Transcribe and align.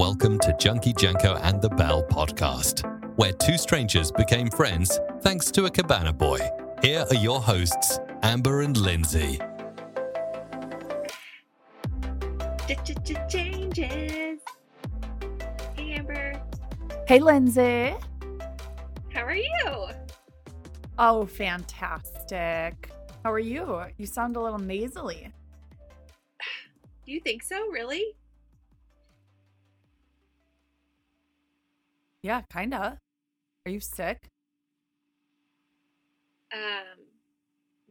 Welcome 0.00 0.38
to 0.38 0.56
Junkie 0.58 0.94
Janko 0.94 1.36
and 1.42 1.60
the 1.60 1.68
Bell 1.68 2.02
podcast, 2.02 2.88
where 3.18 3.32
two 3.32 3.58
strangers 3.58 4.10
became 4.10 4.48
friends 4.48 4.98
thanks 5.20 5.50
to 5.50 5.66
a 5.66 5.70
cabana 5.70 6.10
boy. 6.10 6.38
Here 6.80 7.04
are 7.10 7.16
your 7.16 7.38
hosts, 7.38 7.98
Amber 8.22 8.62
and 8.62 8.74
Lindsey. 8.78 9.38
Changes. 13.28 14.40
Hey, 15.76 15.92
Amber. 15.92 16.40
Hey, 17.06 17.18
Lindsey. 17.18 17.92
How 19.12 19.24
are 19.26 19.34
you? 19.34 19.88
Oh, 20.98 21.26
fantastic. 21.26 22.90
How 23.22 23.30
are 23.30 23.38
you? 23.38 23.82
You 23.98 24.06
sound 24.06 24.36
a 24.36 24.40
little 24.40 24.58
nasally. 24.58 25.30
Do 27.04 27.12
you 27.12 27.20
think 27.20 27.42
so? 27.42 27.68
Really? 27.68 28.16
Yeah, 32.22 32.42
kinda. 32.52 32.98
Are 33.66 33.70
you 33.70 33.80
sick? 33.80 34.28
Um, 36.52 37.04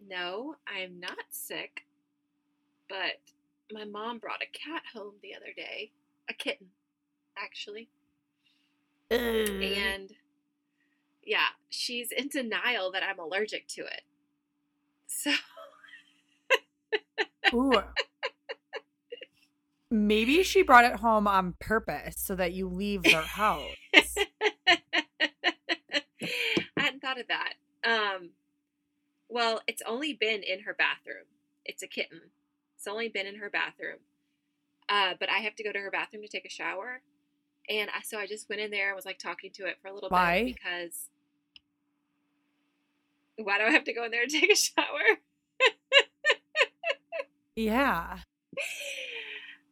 no, 0.07 0.55
I'm 0.67 0.99
not 0.99 1.17
sick. 1.29 1.85
But 2.87 3.20
my 3.71 3.85
mom 3.85 4.17
brought 4.20 4.41
a 4.41 4.57
cat 4.57 4.84
home 4.93 5.13
the 5.21 5.35
other 5.35 5.53
day. 5.55 5.91
A 6.29 6.34
kitten, 6.34 6.67
actually. 7.37 7.89
And 9.11 10.11
yeah, 11.23 11.49
she's 11.70 12.11
in 12.11 12.27
denial 12.27 12.91
that 12.91 13.03
I'm 13.03 13.20
allergic 13.20 13.67
to 13.70 13.81
it. 13.81 14.01
So 15.07 15.31
Ooh. 17.53 17.73
Maybe 19.91 20.43
she 20.43 20.61
brought 20.61 20.85
it 20.85 20.98
home 20.98 21.27
on 21.27 21.55
purpose 21.59 22.15
so 22.17 22.35
that 22.35 22.53
you 22.53 22.67
leave 22.67 23.01
their 23.03 23.21
house. 23.21 23.75
Thought 27.10 27.21
of 27.21 27.27
that. 27.29 27.54
Um, 27.84 28.29
well, 29.29 29.62
it's 29.65 29.82
only 29.88 30.13
been 30.13 30.43
in 30.43 30.60
her 30.62 30.76
bathroom. 30.76 31.26
It's 31.66 31.82
a 31.82 31.88
kitten. 31.88 32.21
It's 32.76 32.88
only 32.88 33.10
been 33.10 33.26
in 33.26 33.38
her 33.38 33.49
bathroom. 33.49 33.98
Uh, 34.88 35.13
but 35.20 35.27
I 35.27 35.40
have 35.40 35.55
to 35.55 35.63
go 35.63 35.71
to 35.71 35.79
her 35.79 35.90
bathroom 35.90 36.21
to 36.21 36.27
take 36.29 36.46
a 36.46 36.51
shower, 36.51 37.01
and 37.68 37.90
I, 37.90 38.01
so 38.04 38.20
I 38.20 38.27
just 38.27 38.48
went 38.48 38.62
in 38.62 38.70
there 38.70 38.90
and 38.90 38.96
was 38.96 39.05
like 39.07 39.18
talking 39.18 39.49
to 39.55 39.66
it 39.66 39.77
for 39.82 39.88
a 39.88 39.93
little 39.93 40.10
Why? 40.10 40.43
bit 40.43 40.55
because 40.55 41.10
why 43.38 43.57
do 43.57 43.63
I 43.63 43.71
have 43.71 43.85
to 43.85 43.94
go 43.94 44.04
in 44.04 44.12
there 44.12 44.21
and 44.23 44.32
take 44.32 44.51
a 44.51 44.55
shower? 44.55 45.18
Yeah. 47.55 48.20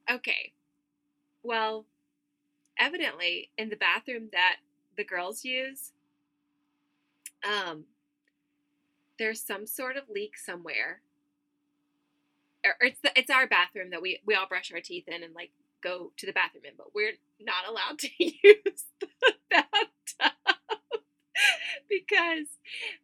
Okay. 0.10 0.54
Well, 1.44 1.86
evidently 2.80 3.50
in 3.58 3.68
the 3.68 3.76
bathroom 3.76 4.30
that 4.32 4.56
the 4.96 5.04
girls 5.04 5.44
use, 5.44 5.92
um, 7.46 7.86
there's 9.20 9.42
some 9.42 9.66
sort 9.66 9.98
of 9.98 10.10
leak 10.10 10.38
somewhere. 10.38 11.02
Or 12.66 12.72
or 12.82 12.88
it's 12.88 13.00
the, 13.02 13.12
it's 13.16 13.30
our 13.32 13.48
bathroom 13.48 13.92
that 13.92 14.02
we 14.02 14.20
we 14.26 14.36
all 14.36 14.48
brush 14.48 14.72
our 14.74 14.82
teeth 14.82 15.08
in 15.08 15.24
and 15.24 15.34
like 15.34 15.52
go 15.82 16.12
to 16.18 16.26
the 16.26 16.34
bathroom 16.34 16.66
in, 16.66 16.74
but 16.78 16.94
we're 16.94 17.14
not 17.40 17.68
allowed 17.68 18.00
to 18.00 18.10
use 18.20 18.84
the 19.00 19.08
bathtub 19.50 20.34
because 21.90 22.48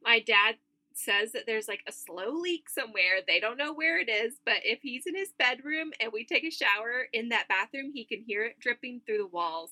my 0.04 0.20
dad 0.20 0.56
says 0.96 1.32
that 1.32 1.44
there's 1.48 1.68
like 1.68 1.82
a 1.88 1.92
slow 1.92 2.32
leak 2.32 2.70
somewhere. 2.70 3.22
They 3.28 3.40
don't 3.40 3.58
know 3.58 3.74
where 3.74 4.00
it 4.00 4.10
is, 4.10 4.36
but 4.46 4.58
if 4.64 4.80
he's 4.82 5.08
in 5.08 5.16
his 5.16 5.34
bedroom 5.38 5.92
and 6.00 6.12
we 6.14 6.24
take 6.24 6.44
a 6.44 6.52
shower 6.52 7.08
in 7.12 7.30
that 7.30 7.48
bathroom, 7.48 7.92
he 7.94 8.06
can 8.06 8.22
hear 8.22 8.46
it 8.46 8.60
dripping 8.60 9.02
through 9.06 9.18
the 9.20 9.28
walls. 9.28 9.72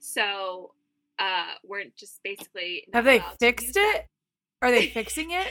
So 0.00 0.72
uh 1.18 1.54
we're 1.64 1.84
just 1.96 2.20
basically 2.24 2.86
Have 2.92 3.04
they 3.04 3.20
fixed 3.40 3.76
it? 3.76 4.06
Are 4.62 4.70
they 4.70 4.82
fixing 4.94 5.30
it? 5.30 5.48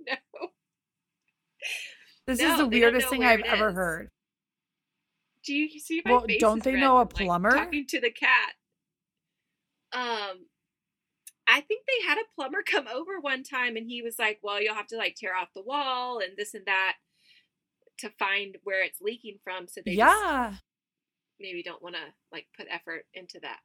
No. 0.00 0.48
This 2.26 2.38
No, 2.38 2.44
is 2.44 2.56
the 2.56 2.66
weirdest 2.66 3.08
thing 3.10 3.24
I've 3.24 3.42
ever 3.42 3.70
is. 3.70 3.74
heard. 3.74 4.10
Do 5.44 5.54
you 5.54 5.78
see 5.78 6.02
my 6.04 6.12
Well, 6.12 6.26
face 6.26 6.38
don't 6.40 6.62
they 6.62 6.76
know 6.76 6.98
a 6.98 7.06
from, 7.06 7.16
like, 7.16 7.28
plumber? 7.28 7.50
talking 7.50 7.86
to 7.88 8.00
the 8.00 8.10
cat. 8.10 8.54
Um 9.92 10.46
I 11.46 11.60
think 11.60 11.84
they 11.86 12.06
had 12.06 12.18
a 12.18 12.24
plumber 12.34 12.62
come 12.62 12.88
over 12.88 13.20
one 13.20 13.42
time 13.42 13.76
and 13.76 13.86
he 13.86 14.02
was 14.02 14.18
like, 14.18 14.38
"Well, 14.42 14.62
you'll 14.62 14.74
have 14.74 14.86
to 14.88 14.96
like 14.96 15.16
tear 15.16 15.34
off 15.36 15.52
the 15.54 15.62
wall 15.62 16.18
and 16.20 16.36
this 16.36 16.54
and 16.54 16.66
that 16.66 16.96
to 17.98 18.10
find 18.18 18.58
where 18.64 18.82
it's 18.82 19.00
leaking 19.00 19.38
from." 19.44 19.66
So 19.68 19.80
they 19.84 19.92
yeah. 19.96 20.54
maybe 21.40 21.62
don't 21.62 21.82
want 21.82 21.94
to 21.96 22.02
like 22.30 22.46
put 22.56 22.66
effort 22.70 23.06
into 23.14 23.40
that. 23.40 23.60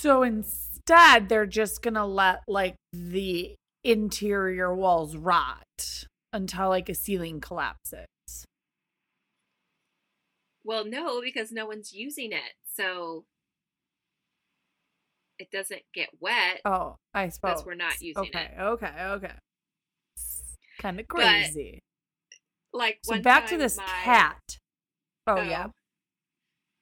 So 0.00 0.22
instead, 0.22 1.28
they're 1.28 1.44
just 1.44 1.82
gonna 1.82 2.06
let 2.06 2.40
like 2.48 2.74
the 2.90 3.54
interior 3.84 4.74
walls 4.74 5.14
rot 5.14 6.06
until 6.32 6.70
like 6.70 6.88
a 6.88 6.94
ceiling 6.94 7.38
collapses. 7.38 8.06
Well, 10.64 10.86
no, 10.86 11.20
because 11.20 11.52
no 11.52 11.66
one's 11.66 11.92
using 11.92 12.32
it. 12.32 12.54
So 12.74 13.24
it 15.38 15.50
doesn't 15.50 15.82
get 15.92 16.08
wet. 16.18 16.62
Oh, 16.64 16.96
I 17.12 17.28
suppose 17.28 17.50
Because 17.56 17.66
we're 17.66 17.74
not 17.74 18.00
using 18.00 18.22
okay, 18.22 18.48
it. 18.56 18.58
Okay, 18.58 18.86
okay, 18.86 19.04
okay. 19.04 19.34
Kind 20.78 20.98
of 20.98 21.08
But 21.08 21.14
crazy. 21.18 21.80
Like 22.72 23.00
so 23.04 23.20
back 23.20 23.48
to 23.48 23.58
this 23.58 23.76
my- 23.76 23.84
cat. 24.02 24.40
Oh, 25.26 25.42
yeah. 25.42 25.66
Oh, 25.68 25.72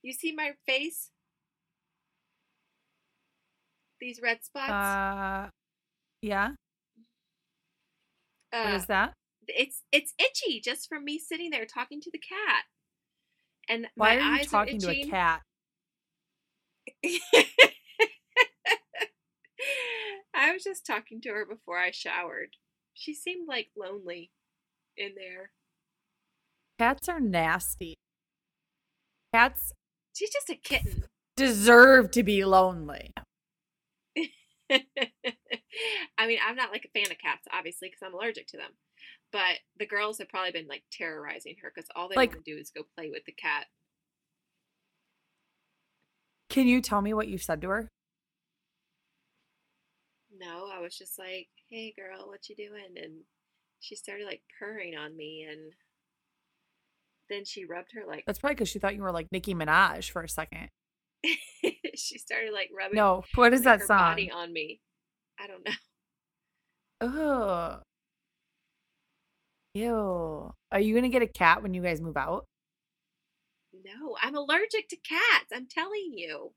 you 0.03 0.13
see 0.13 0.31
my 0.31 0.53
face? 0.67 1.11
These 4.01 4.21
red 4.23 4.45
spots? 4.45 4.71
Uh, 4.71 5.49
yeah. 6.23 6.51
What 8.51 8.67
Uh, 8.73 8.77
is 8.77 8.87
that? 8.87 9.13
it's 9.49 9.83
it's 9.93 10.13
itchy 10.19 10.61
just 10.61 10.89
from 10.89 11.05
me 11.05 11.19
sitting 11.19 11.51
there 11.51 11.65
talking 11.67 12.01
to 12.03 12.11
the 12.11 12.19
cat. 12.19 12.65
And 13.69 13.87
Why 13.95 14.17
my 14.17 14.17
are 14.17 14.21
you 14.35 14.41
eyes 14.41 14.47
talking 14.47 14.79
to 14.81 14.91
a 14.91 15.05
cat? 15.05 15.43
I 20.35 20.53
was 20.53 20.63
just 20.65 20.87
talking 20.87 21.21
to 21.23 21.31
her 21.31 21.45
before 21.45 21.79
I 21.79 21.91
showered. 21.91 22.57
She 22.95 23.13
seemed 23.15 23.49
like 23.49 23.69
lonely 23.77 24.31
in 24.97 25.15
there. 25.17 25.51
Cats 26.79 27.09
are 27.09 27.21
nasty. 27.21 27.95
Cats 29.35 29.73
She's 30.15 30.31
just 30.31 30.49
a 30.51 30.55
kitten. 30.57 31.05
deserve 31.37 32.11
to 32.13 32.23
be 32.23 32.45
lonely. 32.45 33.13
I 36.19 36.27
mean, 36.27 36.39
I'm 36.45 36.57
not 36.57 36.73
like 36.73 36.85
a 36.85 36.99
fan 36.99 37.11
of 37.11 37.19
cats, 37.19 37.47
obviously, 37.53 37.89
because 37.89 38.03
I'm 38.05 38.13
allergic 38.15 38.49
to 38.49 38.57
them. 38.57 38.73
But 39.31 39.59
the 39.79 39.87
girls 39.87 40.19
have 40.19 40.29
probably 40.29 40.51
been 40.51 40.67
like 40.67 40.83
terrorizing 40.91 41.57
her 41.63 41.71
because 41.75 41.89
all 41.95 42.09
they 42.09 42.17
Like- 42.17 42.33
want 42.33 42.45
to 42.45 42.55
do 42.55 42.59
is 42.61 42.71
go 42.71 42.83
play 42.97 43.09
with 43.11 43.25
the 43.25 43.33
cat. 43.33 43.67
Can 46.49 46.67
you 46.67 46.81
tell 46.81 47.03
me 47.03 47.13
what 47.15 47.29
you 47.29 47.39
said 47.39 47.61
to 47.63 47.69
her? 47.69 47.91
No, 50.37 50.69
I 50.73 50.81
was 50.81 50.97
just 50.97 51.19
like, 51.19 51.49
"Hey, 51.69 51.93
girl, 51.97 52.29
what 52.29 52.49
you 52.49 52.57
doing?" 52.57 52.97
And 52.97 53.25
she 53.81 53.97
started 53.97 54.25
like 54.27 54.43
purring 54.59 54.97
on 54.97 55.17
me, 55.17 55.47
and 55.49 55.73
then 57.29 57.45
she 57.45 57.65
rubbed 57.65 57.93
her 57.93 58.05
like 58.07 58.25
That's 58.27 58.39
probably 58.39 58.55
because 58.55 58.69
she 58.69 58.79
thought 58.79 58.95
you 58.95 59.03
were 59.03 59.13
like 59.13 59.31
Nicki 59.33 59.55
Minaj 59.55 60.11
for 60.11 60.23
a 60.23 60.29
second. 60.29 60.71
she 61.95 62.19
started 62.19 62.53
like 62.53 62.71
rubbing 62.77 62.97
No, 62.97 63.25
what 63.35 63.53
is 63.53 63.61
like, 63.61 63.65
that 63.65 63.81
her 63.81 63.87
song? 63.87 63.99
body 63.99 64.31
on 64.31 64.53
me. 64.53 64.81
I 65.39 65.47
don't 65.47 65.65
know. 65.65 65.73
Ugh. 67.01 67.81
Ew. 69.75 70.53
Are 70.73 70.81
you 70.81 70.95
gonna 70.95 71.09
get 71.09 71.23
a 71.23 71.27
cat 71.27 71.63
when 71.63 71.75
you 71.75 71.83
guys 71.83 72.01
move 72.01 72.17
out? 72.17 72.45
No, 73.85 74.17
I'm 74.23 74.35
allergic 74.35 74.89
to 74.89 74.97
cats. 74.97 75.51
I'm 75.55 75.67
telling 75.69 76.13
you. 76.15 76.53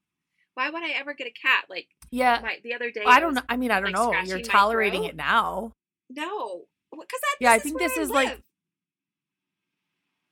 Why 0.56 0.70
would 0.70 0.84
I 0.84 0.90
ever 0.92 1.14
get 1.14 1.28
a 1.28 1.32
cat? 1.32 1.66
Like 1.70 1.88
Yeah. 2.10 2.40
my 2.42 2.60
the 2.64 2.74
other 2.74 2.92
day. 2.92 3.04
I 3.06 3.20
don't 3.20 3.30
was- 3.30 3.36
know. 3.38 3.44
I 3.50 3.58
mean, 3.58 3.72
I 3.72 3.80
don't 3.80 3.92
like, 3.92 4.14
know. 4.14 4.20
You're 4.24 4.42
tolerating 4.42 5.04
it 5.06 5.16
now. 5.16 5.74
No, 6.10 6.66
because 6.92 7.20
that. 7.22 7.36
Yeah, 7.40 7.52
I 7.52 7.60
think 7.60 7.80
this 7.80 7.96
is, 7.98 8.10
like. 8.10 8.42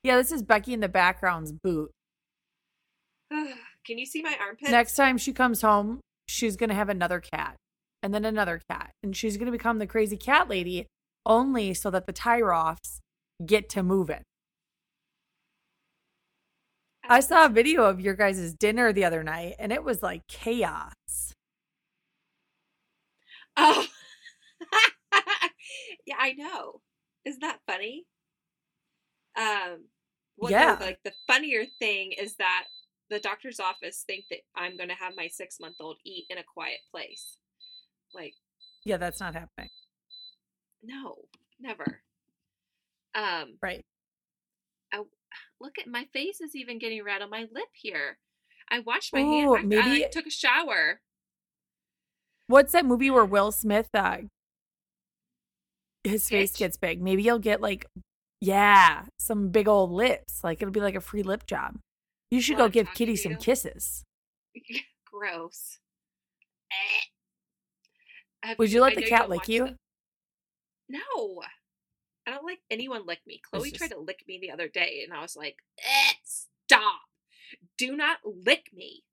Yeah, 0.04 0.18
this 0.18 0.32
is 0.32 0.44
Becky 0.44 0.74
in 0.74 0.80
the 0.80 0.90
background's 0.90 1.52
boot. 1.52 1.92
Can 3.32 3.98
you 3.98 4.06
see 4.06 4.22
my 4.22 4.36
armpit? 4.40 4.70
Next 4.72 4.96
time 4.96 5.18
she 5.18 5.32
comes 5.34 5.62
home, 5.62 6.02
she's 6.28 6.56
gonna 6.56 6.74
have 6.74 6.90
another 6.90 7.20
cat, 7.22 7.56
and 8.02 8.14
then 8.14 8.26
another 8.26 8.62
cat, 8.70 8.92
and 9.04 9.16
she's 9.16 9.38
gonna 9.38 9.52
become 9.52 9.80
the 9.80 9.88
crazy 9.88 10.18
cat 10.18 10.50
lady, 10.50 10.88
only 11.26 11.74
so 11.74 11.90
that 11.92 12.06
the 12.06 12.14
Tyroffs 12.14 13.00
get 13.46 13.70
to 13.70 13.84
move 13.84 14.10
it. 14.10 14.24
I 17.04 17.22
saw 17.22 17.46
a 17.46 17.50
video 17.50 17.86
of 17.86 18.00
your 18.00 18.14
guys' 18.14 18.54
dinner 18.54 18.94
the 18.94 19.06
other 19.06 19.24
night, 19.24 19.56
and 19.58 19.72
it 19.72 19.84
was 19.84 20.04
like 20.04 20.28
chaos. 20.28 21.34
Oh. 23.58 23.86
yeah, 26.06 26.16
I 26.20 26.34
know. 26.34 26.82
Isn't 27.26 27.42
that 27.42 27.60
funny? 27.66 28.06
Um, 29.36 29.86
what 30.36 30.52
Yeah. 30.52 30.76
The, 30.76 30.86
like 30.86 31.00
the 31.04 31.14
funnier 31.28 31.66
thing 31.80 32.12
is 32.12 32.36
that 32.36 32.66
the 33.10 33.20
doctor's 33.20 33.60
office 33.60 34.04
think 34.06 34.26
that 34.30 34.40
I'm 34.56 34.78
going 34.78 34.90
to 34.90 34.96
have 34.96 35.14
my 35.16 35.28
six 35.28 35.60
month 35.60 35.76
old 35.80 35.98
eat 36.06 36.26
in 36.30 36.38
a 36.38 36.44
quiet 36.44 36.80
place. 36.92 37.38
Like, 38.14 38.34
Yeah, 38.86 38.98
that's 38.98 39.20
not 39.20 39.34
happening. 39.36 39.70
no, 40.84 41.16
never. 41.60 42.02
Um, 43.16 43.58
Right. 43.62 43.86
I, 44.94 45.04
look 45.62 45.78
at 45.80 45.88
my 45.88 46.06
face 46.14 46.42
is 46.42 46.56
even 46.56 46.80
getting 46.80 47.04
red 47.04 47.22
on 47.22 47.30
my 47.30 47.42
lip 47.52 47.70
here. 47.74 48.18
I 48.72 48.80
washed 48.80 49.14
my 49.14 49.22
Ooh, 49.22 49.54
hand. 49.54 49.74
I, 49.74 49.78
I 49.80 49.86
maybe- 49.88 50.02
like, 50.04 50.12
took 50.12 50.26
a 50.28 50.32
shower. 50.32 51.02
What's 52.48 52.72
that 52.72 52.86
movie 52.86 53.12
where 53.12 53.26
Will 53.26 53.52
Smith 53.52 53.90
uh 53.94 54.18
his 56.04 56.28
face 56.30 56.56
gets 56.58 56.78
big? 56.78 57.02
Maybe 57.02 57.22
you'll 57.24 57.40
get 57.40 57.62
like 57.62 57.86
yeah, 58.42 59.04
some 59.20 59.50
big 59.50 59.68
old 59.68 59.92
lips. 59.92 60.44
Like 60.44 60.62
it'll 60.62 60.72
be 60.72 60.80
like 60.80 60.96
a 60.96 61.02
free 61.02 61.24
lip 61.24 61.46
job. 61.46 61.78
You 62.32 62.42
should 62.42 62.54
While 62.58 62.62
go 62.62 62.66
I'm 62.66 62.72
give 62.72 62.94
Kitty 62.94 63.16
some 63.18 63.36
kisses. 63.36 64.04
Gross. 65.12 65.80
Have 68.44 68.58
Would 68.60 68.72
you 68.72 68.82
let 68.82 68.94
I 68.94 68.96
the 68.96 69.08
cat 69.08 69.30
lick 69.30 69.48
you? 69.48 69.76
No. 70.88 71.42
I 72.28 72.32
don't 72.32 72.46
like 72.46 72.60
anyone 72.70 73.06
lick 73.06 73.20
me. 73.26 73.42
Chloe 73.50 73.72
tried 73.72 73.92
to 73.92 74.00
lick 74.00 74.24
me 74.28 74.40
the 74.40 74.52
other 74.52 74.68
day, 74.68 75.02
and 75.04 75.18
I 75.18 75.22
was 75.22 75.36
like, 75.36 75.58
eh, 75.80 76.14
stop. 76.24 77.02
Do 77.78 77.96
not 77.96 78.20
lick 78.24 78.70
me. 78.74 79.04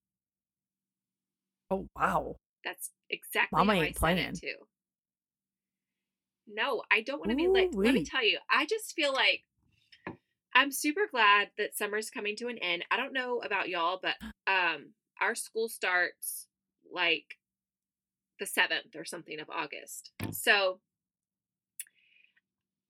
Oh 1.70 1.88
wow. 1.96 2.36
That's 2.64 2.90
exactly 3.10 3.56
Mama 3.56 3.74
how 3.74 3.80
I 3.80 3.84
ain't 3.86 3.94
said 3.94 4.00
playing. 4.00 4.18
it 4.18 4.40
too. 4.40 4.54
No, 6.48 6.82
I 6.92 7.00
don't 7.00 7.18
want 7.18 7.30
to 7.30 7.36
be 7.36 7.48
licked. 7.48 7.74
Let 7.74 7.94
me 7.94 8.04
tell 8.04 8.24
you, 8.24 8.38
I 8.50 8.66
just 8.66 8.94
feel 8.94 9.12
like 9.12 9.42
I'm 10.54 10.70
super 10.70 11.08
glad 11.10 11.48
that 11.58 11.76
summer's 11.76 12.10
coming 12.10 12.36
to 12.36 12.48
an 12.48 12.58
end. 12.58 12.84
I 12.90 12.96
don't 12.96 13.12
know 13.12 13.40
about 13.44 13.68
y'all, 13.68 13.98
but 14.00 14.14
um 14.46 14.90
our 15.20 15.34
school 15.34 15.68
starts 15.68 16.46
like 16.92 17.38
the 18.38 18.44
7th 18.46 18.94
or 18.96 19.04
something 19.04 19.40
of 19.40 19.48
August. 19.50 20.12
So 20.32 20.80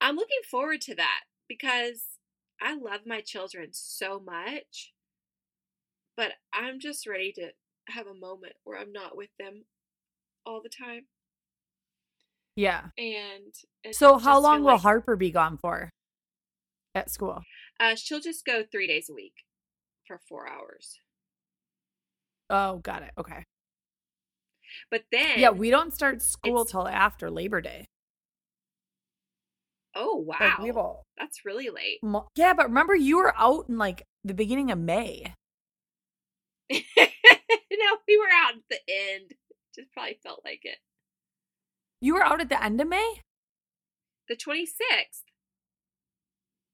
I'm 0.00 0.16
looking 0.16 0.40
forward 0.50 0.81
to 0.82 0.94
that 0.96 1.20
because 1.48 2.02
I 2.60 2.75
love 2.76 3.00
my 3.06 3.20
children 3.20 3.69
so 3.72 4.20
much. 4.20 4.93
But 6.16 6.32
I'm 6.52 6.81
just 6.81 7.06
ready 7.06 7.32
to 7.37 7.50
have 7.88 8.06
a 8.06 8.14
moment 8.14 8.54
where 8.64 8.78
I'm 8.78 8.93
not 8.93 9.16
with 9.16 9.31
them 9.38 9.64
all 10.44 10.60
the 10.62 10.70
time. 10.70 11.06
Yeah. 12.56 12.84
And 12.96 13.54
So 13.94 14.16
how 14.16 14.40
long 14.40 14.60
will 14.62 14.72
like- 14.72 14.81
Harper 14.81 15.14
be 15.16 15.31
gone 15.31 15.58
for 15.58 15.90
at 16.94 17.10
school? 17.10 17.43
Uh, 17.78 17.94
she'll 17.94 18.20
just 18.20 18.44
go 18.46 18.64
three 18.64 18.87
days 18.87 19.10
a 19.10 19.14
week 19.14 19.34
for 20.06 20.19
four 20.26 20.48
hours. 20.48 20.98
Oh, 22.48 22.78
got 22.78 23.02
it. 23.02 23.10
Okay. 23.19 23.44
But 24.90 25.05
then, 25.12 25.38
Yeah, 25.38 25.50
we 25.50 25.70
don't 25.70 25.93
start 25.93 26.23
school 26.23 26.64
till 26.64 26.87
after 26.88 27.31
Labor 27.31 27.61
Day. 27.61 27.87
Oh 29.94 30.17
wow, 30.17 30.37
Like, 30.40 30.58
we 30.58 30.70
will. 30.73 31.02
that's 31.19 31.44
really 31.44 31.70
late. 31.70 32.00
Yeah, 32.34 32.52
but 32.52 32.67
remember 32.69 32.94
you 32.94 33.17
were 33.17 33.34
out 33.37 33.69
in 33.69 33.78
like 33.78 34.02
the 34.25 34.34
beginning 34.34 34.70
of 34.70 34.78
May. 34.78 35.32
no, 36.70 36.76
we 38.08 38.19
were 38.19 38.28
out 38.44 38.55
at 38.56 38.62
the 38.69 38.78
end. 38.88 39.32
Just 39.75 39.90
probably 39.93 40.19
felt 40.23 40.43
like 40.44 40.61
it. 40.64 40.79
You 42.02 42.14
were 42.14 42.22
out 42.25 42.40
at 42.40 42.49
the 42.50 42.62
end 42.62 42.81
of 42.81 42.88
May? 42.88 43.20
The 44.29 44.37
twenty 44.37 44.67
sixth. 44.67 45.22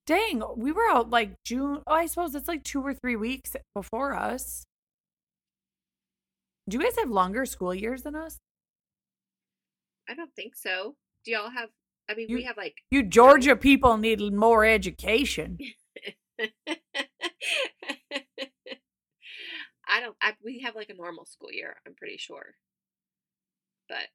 Dang, 0.07 0.43
we 0.57 0.73
were 0.73 0.89
out 0.91 1.11
like 1.11 1.37
June. 1.45 1.83
Oh, 1.87 1.93
I 1.95 2.07
suppose 2.07 2.35
it's 2.35 2.49
like 2.49 2.65
two 2.65 2.83
or 2.83 2.93
three 2.93 3.15
weeks 3.15 3.55
before 3.75 4.15
us. 4.17 4.65
Do 6.69 6.77
you 6.79 6.83
guys 6.83 6.97
have 6.99 7.11
longer 7.11 7.45
school 7.45 7.75
years 7.75 8.03
than 8.03 8.15
us? 8.15 8.39
I 10.09 10.15
don't 10.15 10.35
think 10.35 10.55
so. 10.57 10.97
Do 11.25 11.31
y'all 11.33 11.51
have? 11.51 11.71
I 12.09 12.15
mean, 12.15 12.29
You- 12.29 12.37
we 12.37 12.43
have 12.45 12.57
like. 12.57 12.77
You 12.91 13.03
Georgia 13.03 13.57
people 13.57 13.97
need 13.97 14.21
more 14.33 14.65
education. 14.65 15.59
I 19.89 20.01
don't. 20.01 20.17
I, 20.23 20.33
we 20.45 20.61
have 20.61 20.75
like 20.75 20.91
a 20.91 20.95
normal 20.95 21.25
school 21.27 21.51
year. 21.53 21.77
I'm 21.87 21.95
pretty 21.95 22.17
sure. 22.17 22.55
But 23.89 24.09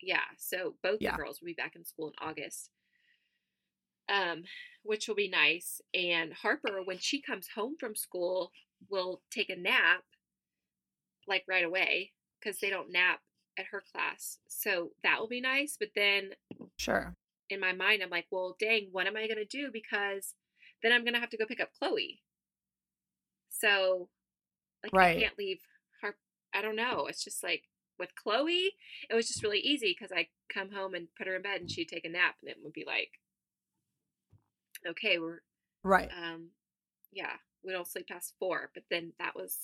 yeah, 0.00 0.24
so 0.38 0.74
both 0.82 0.98
Yeah. 1.00 1.12
the 1.12 1.18
girls 1.18 1.40
will 1.40 1.46
be 1.46 1.52
back 1.54 1.76
in 1.76 1.84
school 1.84 2.08
in 2.08 2.14
August, 2.28 2.70
um, 4.08 4.42
which 4.82 5.06
will 5.06 5.14
be 5.14 5.28
nice. 5.28 5.80
And 5.94 6.32
Harper, 6.32 6.80
when 6.84 6.98
she 6.98 7.20
comes 7.20 7.48
home 7.54 7.76
from 7.78 7.94
school, 7.94 8.50
will 8.88 9.22
take 9.30 9.50
a 9.50 9.56
nap, 9.56 10.02
like 11.28 11.44
right 11.48 11.64
away, 11.64 12.12
because 12.40 12.58
they 12.60 12.70
don't 12.70 12.92
nap 12.92 13.20
at 13.58 13.66
her 13.66 13.82
class. 13.92 14.38
So 14.48 14.90
that 15.02 15.20
will 15.20 15.28
be 15.28 15.40
nice. 15.40 15.76
But 15.78 15.90
then 15.94 16.30
Sure. 16.78 17.14
in 17.50 17.60
my 17.60 17.72
mind, 17.72 18.02
I'm 18.02 18.10
like, 18.10 18.26
well, 18.30 18.56
dang, 18.58 18.88
what 18.92 19.06
am 19.06 19.16
I 19.16 19.26
going 19.26 19.36
to 19.36 19.44
do? 19.44 19.70
Because 19.72 20.34
then 20.82 20.92
I'm 20.92 21.04
going 21.04 21.14
to 21.14 21.20
have 21.20 21.30
to 21.30 21.36
go 21.36 21.46
pick 21.46 21.60
up 21.60 21.70
Chloe. 21.78 22.22
So, 23.50 24.08
like, 24.82 24.92
Right. 24.92 25.16
I 25.16 25.20
can't 25.20 25.38
leave 25.38 25.60
her. 26.00 26.16
I 26.54 26.62
don't 26.62 26.76
know. 26.76 27.06
It's 27.06 27.22
just 27.22 27.42
like 27.42 27.64
with 27.98 28.14
Chloe, 28.14 28.72
it 29.08 29.14
was 29.14 29.28
just 29.28 29.42
really 29.42 29.60
easy 29.60 29.94
because 29.96 30.12
I 30.12 30.28
come 30.52 30.70
home 30.72 30.94
and 30.94 31.08
put 31.16 31.26
her 31.26 31.36
in 31.36 31.42
bed 31.42 31.60
and 31.60 31.70
she'd 31.70 31.88
take 31.88 32.04
a 32.04 32.08
nap 32.08 32.36
and 32.40 32.50
it 32.50 32.56
would 32.62 32.72
be 32.72 32.84
like, 32.86 33.10
okay, 34.86 35.18
we're, 35.18 35.40
Right. 35.84 36.10
um, 36.16 36.48
yeah, 37.12 37.34
we 37.64 37.72
don't 37.72 37.86
sleep 37.86 38.08
past 38.08 38.34
four. 38.38 38.70
But 38.74 38.84
then 38.90 39.12
that 39.18 39.36
was, 39.36 39.56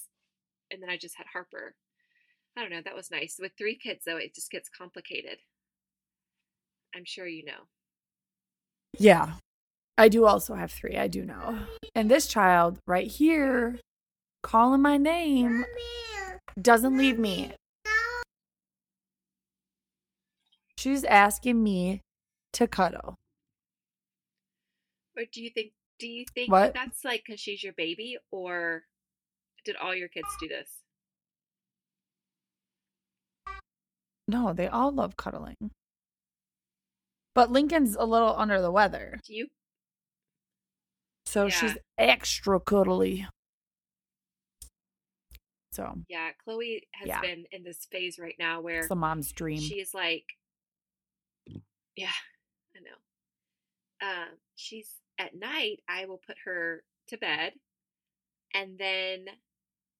and 0.71 0.83
then 0.83 0.91
I 0.91 0.97
just 0.97 1.17
had 1.17 1.27
Harper. 1.33 1.75
I 2.57 2.63
don't 2.63 2.71
know. 2.71 2.83
That 2.85 2.97
was 2.97 3.11
nice. 3.11 3.37
With 3.39 3.53
three 3.57 3.77
kids, 3.77 4.03
though, 4.05 4.17
it 4.17 4.35
just 4.35 4.51
gets 4.51 4.69
complicated. 4.69 5.39
I'm 6.95 7.05
sure 7.05 7.27
you 7.27 7.45
know. 7.45 7.69
Yeah. 8.99 9.35
I 9.97 10.09
do 10.09 10.27
also 10.27 10.55
have 10.55 10.71
three. 10.73 10.97
I 10.97 11.09
do 11.09 11.25
know. 11.25 11.59
And 11.95 12.11
this 12.11 12.27
child 12.27 12.79
right 12.87 13.07
here 13.07 13.79
calling 14.43 14.81
my 14.83 14.97
name 14.97 15.65
doesn't 16.61 16.97
leave 16.97 17.19
me. 17.19 17.53
She's 20.79 21.05
asking 21.05 21.63
me 21.63 22.03
to 22.53 22.67
cuddle. 22.69 23.17
Or 25.17 25.25
do 25.33 25.43
you 25.43 25.51
think? 25.51 25.73
Do 25.99 26.07
you 26.07 26.25
think 26.33 26.53
What? 26.53 26.75
that's 26.75 27.05
like 27.05 27.25
because 27.27 27.41
she's 27.41 27.65
your 27.65 27.73
baby, 27.73 28.17
or 28.31 28.85
did 29.65 29.77
all 29.77 29.95
your 29.95 30.09
kids 30.09 30.29
do 30.41 30.49
this? 30.49 30.69
No, 34.27 34.53
they 34.53 34.69
all 34.69 34.93
love 34.93 35.17
cuddling. 35.17 35.57
But 37.35 37.51
Lincoln's 37.51 37.97
a 37.97 38.05
little 38.05 38.35
under 38.37 38.61
the 38.61 38.71
weather. 38.71 39.21
Do 39.25 39.35
you? 39.35 39.47
So 41.27 41.47
Yeah. 41.47 41.51
she's 41.51 41.79
extra 41.97 42.61
cuddly. 42.61 43.27
So 45.73 45.95
Yeah, 46.09 46.33
Chloe 46.33 46.89
has 46.93 47.09
Yeah. 47.09 47.21
been 47.21 47.47
in 47.53 47.63
this 47.63 47.87
phase 47.87 48.19
right 48.19 48.35
now 48.39 48.61
where 48.61 48.81
it's 48.81 48.89
the 48.89 48.97
mom's 48.97 49.31
dream. 49.33 49.61
she 49.61 49.81
is 49.81 49.95
like, 49.95 50.25
yeah, 51.95 52.13
I 52.75 52.81
know. 52.81 54.07
Um, 54.07 54.39
she's 54.57 55.01
at 55.19 55.35
night. 55.35 55.83
I 55.89 56.07
will 56.07 56.19
put 56.19 56.37
her 56.45 56.85
to 57.09 57.17
bed, 57.19 57.55
and 58.55 58.79
then 58.79 59.27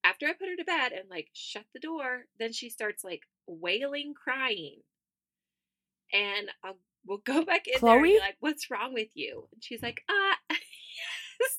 after 0.09 0.27
I 0.27 0.33
put 0.33 0.49
her 0.49 0.57
to 0.57 0.65
bed 0.65 0.93
and 0.93 1.09
like 1.11 1.29
shut 1.35 1.65
the 1.75 1.81
door, 1.81 2.23
then 2.39 2.53
she 2.53 2.71
starts 2.71 3.05
like 3.05 3.23
wailing, 3.47 4.15
crying, 4.15 4.81
and 6.13 6.49
I'll 6.65 6.79
we'll 7.07 7.19
go 7.19 7.45
back 7.51 7.67
in 7.67 7.75
there 7.81 7.95
and 7.97 8.03
be 8.03 8.11
Chloe? 8.11 8.19
like, 8.21 8.37
"What's 8.41 8.71
wrong 8.71 8.95
with 8.95 9.09
you?" 9.15 9.49
And 9.53 9.63
she's 9.63 9.83
like, 9.83 10.01
"Ah, 10.11 10.37
yes, 10.51 11.59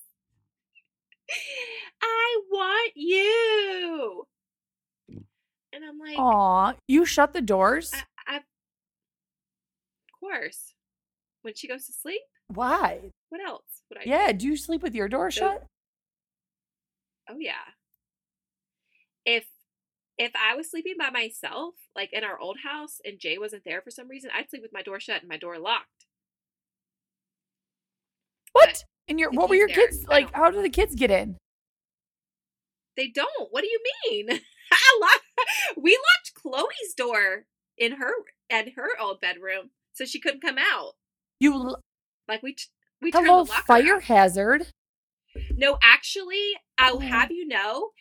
I 2.01 2.39
want 2.49 2.91
you." 2.95 4.27
And 5.71 5.85
I'm 5.87 5.99
like, 5.99 6.17
Aw, 6.17 6.73
you 6.87 7.05
shut 7.05 7.31
the 7.33 7.41
doors? 7.41 7.91
I, 7.93 8.01
I, 8.27 8.37
of 8.37 8.43
course. 10.19 10.73
When 11.43 11.53
she 11.55 11.67
goes 11.67 11.85
to 11.85 11.93
sleep, 11.93 12.21
Why? 12.47 13.11
what 13.29 13.39
else 13.45 13.83
would 13.89 13.99
I? 13.99 14.03
do? 14.03 14.09
Yeah, 14.09 14.31
do 14.31 14.47
you 14.47 14.57
sleep 14.57 14.81
with 14.81 14.95
your 14.95 15.07
door 15.07 15.29
So- 15.29 15.39
shut? 15.41 15.65
Oh 17.29 17.37
yeah. 17.39 17.53
If 19.29 19.45
if 20.17 20.31
I 20.35 20.55
was 20.55 20.69
sleeping 20.71 20.95
by 20.97 21.11
myself, 21.11 21.75
like 21.95 22.09
in 22.11 22.23
our 22.23 22.39
old 22.39 22.57
house, 22.63 22.97
and 23.05 23.19
Jay 23.19 23.37
wasn't 23.37 23.63
there 23.63 23.81
for 23.81 23.91
some 23.91 24.07
reason, 24.09 24.31
I'd 24.35 24.49
sleep 24.49 24.61
with 24.63 24.73
my 24.73 24.81
door 24.81 24.99
shut 24.99 25.21
and 25.21 25.29
my 25.29 25.37
door 25.37 25.57
locked. 25.59 26.05
What? 28.53 28.83
And 29.07 29.19
your 29.19 29.31
what 29.31 29.49
were 29.49 29.55
your 29.55 29.67
there, 29.67 29.75
kids 29.87 30.05
like? 30.07 30.33
How 30.35 30.49
do 30.51 30.61
the 30.61 30.69
kids 30.69 30.95
get 30.95 31.11
in? 31.11 31.37
They 32.97 33.07
don't. 33.07 33.47
What 33.51 33.61
do 33.61 33.67
you 33.67 33.79
mean? 34.09 34.29
I 34.71 34.97
locked. 35.01 35.77
We 35.77 35.91
locked 35.91 36.33
Chloe's 36.35 36.93
door 36.97 37.45
in 37.77 37.93
her 37.93 38.11
at 38.49 38.73
her 38.75 38.89
old 38.99 39.21
bedroom, 39.21 39.69
so 39.93 40.05
she 40.05 40.19
couldn't 40.19 40.41
come 40.41 40.57
out. 40.57 40.93
You 41.39 41.53
l- 41.53 41.81
Like 42.27 42.43
we, 42.43 42.53
t- 42.53 42.65
We 43.01 43.11
turned 43.11 43.27
Hello, 43.27 43.45
fire 43.45 43.99
hazard. 44.01 44.67
No, 45.55 45.77
actually, 45.81 46.53
I'll 46.77 46.97
Oh. 46.97 46.99
have 46.99 47.31
you 47.31 47.47
know, 47.47 47.91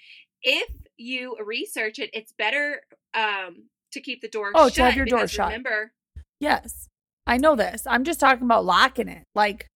if 0.42 0.68
you 0.98 1.36
research 1.44 1.98
it, 1.98 2.10
it's 2.12 2.32
better 2.36 2.82
um 3.14 3.68
to 3.92 4.00
keep 4.00 4.20
the 4.20 4.28
door 4.28 4.52
Oh, 4.54 4.66
shut. 4.68 4.74
to 4.74 4.82
have 4.84 4.96
your 4.96 5.06
door 5.06 5.26
shut. 5.26 5.46
Remember, 5.48 5.92
Yes. 6.40 6.88
I 7.26 7.36
know 7.36 7.56
this. 7.56 7.82
I'm 7.86 8.04
just 8.04 8.20
talking 8.20 8.44
about 8.44 8.64
locking 8.64 9.08
it. 9.08 9.24
Like 9.34 9.66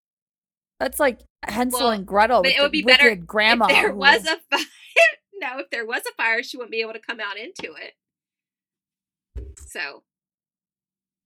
that's 0.80 0.98
like 1.00 1.20
Hansel 1.46 1.80
Well, 1.80 1.90
and 1.90 2.06
Gretel. 2.06 2.42
but 2.42 2.50
with 2.50 2.58
it 2.58 2.62
would 2.62 2.72
be 2.72 2.82
better 2.82 3.14
grandma. 3.16 3.66
if 3.66 3.72
there 3.72 3.94
was 3.94 4.26
a 4.26 4.36
fire. 4.50 4.64
no, 5.34 5.58
if 5.58 5.70
there 5.70 5.86
was 5.86 6.02
a 6.10 6.14
fire, 6.14 6.42
she 6.42 6.56
wouldn't 6.56 6.72
be 6.72 6.80
able 6.80 6.92
to 6.94 6.98
come 7.00 7.20
out 7.20 7.36
into 7.38 7.74
it. 7.74 7.94
So 9.68 10.02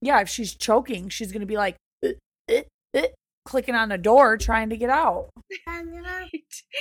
yeah, 0.00 0.20
if 0.20 0.28
she's 0.28 0.54
choking, 0.54 1.08
she's 1.08 1.32
gonna 1.32 1.46
be 1.46 1.56
like 1.56 1.76
"Uh, 2.04 2.10
uh, 2.50 2.62
uh," 2.94 3.02
clicking 3.46 3.74
on 3.74 3.88
the 3.88 3.96
door 3.98 4.36
trying 4.36 4.68
to 4.70 4.76
get 4.76 4.90
out. 4.90 5.30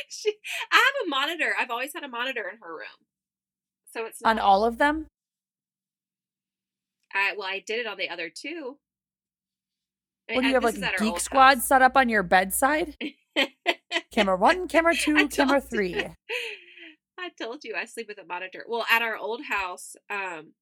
she, 0.10 0.34
I 0.72 0.76
have 0.76 1.06
a 1.06 1.10
monitor. 1.10 1.54
I've 1.58 1.72
always 1.72 1.94
had 1.94 2.04
a 2.04 2.08
monitor 2.10 2.50
in 2.52 2.58
her 2.62 2.74
room, 2.74 3.08
so 3.94 4.06
it's 4.06 4.22
not. 4.22 4.32
On 4.32 4.40
all 4.40 4.66
of 4.66 4.78
them? 4.78 5.08
I, 7.14 7.34
well, 7.38 7.48
I 7.48 7.60
did 7.66 7.80
it 7.80 7.88
on 7.88 7.98
the 7.98 8.10
other 8.10 8.30
two. 8.30 8.78
I- 10.30 10.36
What 10.36 10.42
do 10.42 10.48
I- 10.48 10.50
you 10.50 10.54
have 10.56 10.64
like 10.64 10.76
a 10.78 10.92
geek 11.04 11.20
squad 11.20 11.56
house. 11.58 11.68
set 11.68 11.82
up 11.82 11.96
on 11.96 12.10
your 12.10 12.24
bedside? 12.24 12.98
Camera 14.12 14.36
one, 14.38 14.68
camera 14.68 14.96
two, 15.00 15.28
camera 15.30 15.62
told 15.62 15.64
you. 15.64 15.78
three. 15.78 15.96
I 17.18 17.30
told 17.42 17.64
you 17.64 17.76
I 17.76 17.86
sleep 17.86 18.08
with 18.08 18.18
a 18.18 18.26
monitor. 18.26 18.66
Well, 18.68 18.86
at 18.92 19.02
our 19.02 19.16
old 19.18 19.42
house, 19.44 19.96
um, 20.10 20.54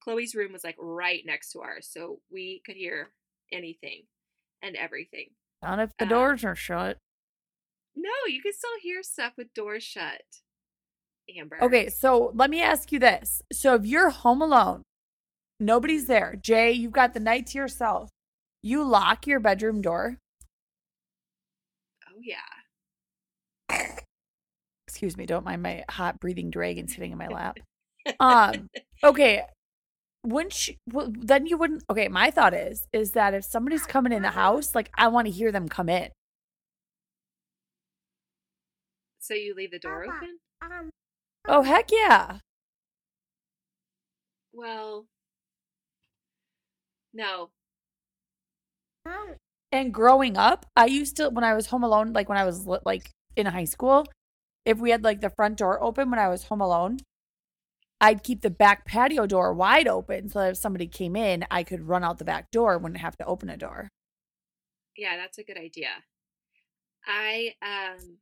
Chloe's 0.00 0.34
room 0.34 0.52
was 0.52 0.64
like 0.64 0.76
right 0.78 1.22
next 1.24 1.52
to 1.52 1.60
ours, 1.60 1.88
so 1.90 2.20
we 2.30 2.62
could 2.66 2.76
hear 2.76 3.10
anything 3.52 4.02
and 4.62 4.76
everything. 4.76 5.30
Not 5.62 5.80
if 5.80 5.90
the 5.98 6.04
Uh, 6.04 6.08
doors 6.08 6.44
are 6.44 6.54
shut. 6.54 6.98
No, 7.96 8.10
you 8.28 8.40
can 8.42 8.52
still 8.52 8.78
hear 8.80 9.02
stuff 9.02 9.32
with 9.36 9.52
doors 9.54 9.82
shut. 9.82 10.22
Amber. 11.36 11.62
Okay, 11.62 11.88
so 11.88 12.30
let 12.34 12.48
me 12.48 12.62
ask 12.62 12.90
you 12.92 12.98
this. 12.98 13.42
So 13.52 13.74
if 13.74 13.84
you're 13.84 14.10
home 14.10 14.40
alone, 14.40 14.82
nobody's 15.60 16.06
there, 16.06 16.36
Jay, 16.40 16.72
you've 16.72 16.92
got 16.92 17.12
the 17.12 17.20
night 17.20 17.46
to 17.48 17.58
yourself. 17.58 18.10
You 18.62 18.82
lock 18.84 19.26
your 19.26 19.40
bedroom 19.40 19.82
door. 19.82 20.16
Oh 22.08 22.20
yeah. 22.20 22.38
Excuse 24.86 25.16
me, 25.16 25.26
don't 25.26 25.44
mind 25.44 25.62
my 25.62 25.84
hot 25.90 26.18
breathing 26.18 26.50
dragon 26.50 26.88
sitting 26.88 27.12
in 27.12 27.18
my 27.18 27.28
lap. 27.28 27.58
Um, 28.20 28.70
okay. 29.04 29.42
Wouldn't 30.24 30.68
you, 30.68 30.74
well, 30.92 31.12
then 31.16 31.46
you 31.46 31.56
wouldn't 31.56 31.84
okay, 31.88 32.08
my 32.08 32.30
thought 32.30 32.54
is 32.54 32.86
is 32.92 33.12
that 33.12 33.34
if 33.34 33.44
somebody's 33.44 33.86
coming 33.86 34.12
in 34.12 34.22
the 34.22 34.30
house, 34.30 34.74
like 34.74 34.90
I 34.96 35.08
want 35.08 35.26
to 35.26 35.32
hear 35.32 35.52
them 35.52 35.68
come 35.68 35.88
in. 35.88 36.10
So 39.20 39.34
you 39.34 39.54
leave 39.54 39.70
the 39.70 39.78
door 39.78 40.04
open? 40.04 40.38
Um, 40.62 40.90
oh 41.46 41.60
um, 41.60 41.64
heck 41.66 41.90
yeah. 41.92 42.38
Well, 44.52 45.06
no. 47.12 47.50
Oh. 49.06 49.34
And 49.70 49.92
growing 49.92 50.36
up, 50.36 50.66
I 50.74 50.86
used 50.86 51.16
to 51.16 51.28
when 51.28 51.44
I 51.44 51.54
was 51.54 51.66
home 51.66 51.84
alone, 51.84 52.12
like 52.12 52.28
when 52.28 52.38
I 52.38 52.44
was 52.44 52.66
like 52.66 53.10
in 53.36 53.46
high 53.46 53.64
school, 53.64 54.06
if 54.64 54.78
we 54.78 54.90
had 54.90 55.04
like 55.04 55.20
the 55.20 55.30
front 55.30 55.58
door 55.58 55.82
open 55.82 56.10
when 56.10 56.18
I 56.18 56.28
was 56.28 56.44
home 56.44 56.60
alone, 56.60 56.98
I'd 58.00 58.22
keep 58.22 58.42
the 58.42 58.50
back 58.50 58.84
patio 58.84 59.26
door 59.26 59.52
wide 59.52 59.88
open 59.88 60.28
so 60.28 60.40
that 60.40 60.50
if 60.50 60.56
somebody 60.56 60.86
came 60.86 61.16
in, 61.16 61.44
I 61.50 61.64
could 61.64 61.88
run 61.88 62.04
out 62.04 62.18
the 62.18 62.24
back 62.24 62.50
door, 62.50 62.78
wouldn't 62.78 63.00
have 63.00 63.16
to 63.16 63.24
open 63.24 63.50
a 63.50 63.56
door. 63.56 63.88
Yeah, 64.96 65.16
that's 65.16 65.38
a 65.38 65.44
good 65.44 65.58
idea. 65.58 65.90
I 67.06 67.54
um 67.62 68.18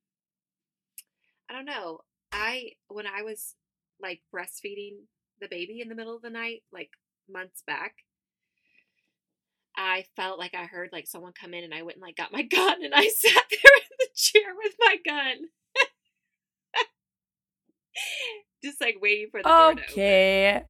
I 1.49 1.55
don't 1.55 1.65
know. 1.65 2.01
I 2.33 2.73
when 2.89 3.07
I 3.07 3.23
was 3.23 3.55
like 4.01 4.21
breastfeeding 4.35 5.05
the 5.41 5.49
baby 5.49 5.81
in 5.81 5.89
the 5.89 5.95
middle 5.95 6.17
of 6.17 6.23
the 6.23 6.31
night, 6.31 6.63
like 6.73 6.91
months 7.29 7.63
back, 7.67 7.97
I 9.77 10.07
felt 10.17 10.39
like 10.39 10.55
I 10.55 10.65
heard 10.65 10.91
like 10.93 11.07
someone 11.07 11.33
come 11.39 11.55
in 11.55 11.65
and 11.65 11.75
I 11.75 11.83
went 11.83 11.97
and 11.97 12.03
like 12.03 12.17
got 12.17 12.33
my 12.33 12.43
gun 12.51 12.85
and 12.85 12.95
I 12.95 13.09
sat 13.09 13.45
there 13.51 13.77
in 13.81 13.97
the 13.99 14.09
chair 14.15 14.55
with 14.57 14.75
my 14.79 14.97
gun. 15.05 15.37
Just 18.65 18.81
like 18.81 18.97
waiting 19.01 19.29
for 19.31 19.43
the 19.43 19.49
door. 19.49 19.73
Okay. 19.73 20.63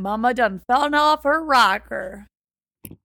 Mama 0.00 0.34
done 0.34 0.60
fell 0.66 0.94
off 0.94 1.24
her 1.24 1.44
rocker. 1.44 2.28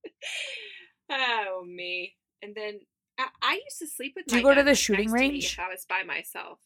Oh 1.10 1.64
me. 1.66 2.16
And 2.42 2.54
then 2.54 2.80
I, 3.18 3.28
I 3.42 3.54
used 3.64 3.80
to 3.80 3.88
sleep 3.88 4.14
with. 4.16 4.26
Do 4.26 4.38
you 4.38 4.44
go 4.44 4.54
to 4.54 4.64
the 4.64 4.76
shooting 4.76 5.10
next 5.10 5.14
to 5.14 5.20
me 5.20 5.30
range? 5.30 5.54
If 5.54 5.60
I 5.60 5.70
was 5.70 5.86
by 5.88 6.04
myself. 6.04 6.60